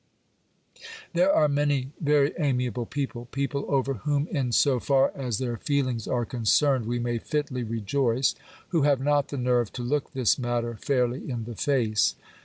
There 1.13 1.31
are 1.31 1.47
many 1.47 1.91
very 1.99 2.33
amiable 2.39 2.87
people— 2.87 3.25
people 3.25 3.65
over 3.67 3.93
whom 3.93 4.25
in 4.29 4.51
so 4.51 4.79
far 4.79 5.11
as 5.15 5.39
theSr 5.39 5.61
feelings 5.61 6.07
are 6.07 6.25
concerned 6.25 6.87
we 6.87 6.97
may 6.97 7.19
fitly 7.19 7.61
rejoice— 7.63 8.33
who 8.69 8.81
have 8.81 8.99
not 8.99 9.27
the 9.27 9.37
nerve 9.37 9.71
to 9.73 9.83
look 9.83 10.13
this 10.13 10.39
matter 10.39 10.75
fairly 10.75 11.29
in 11.29 11.43
the 11.43 11.53
face. 11.55 12.15